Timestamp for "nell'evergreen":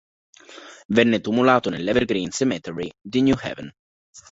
1.69-2.31